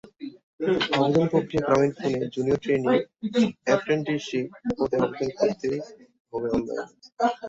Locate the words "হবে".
6.31-6.47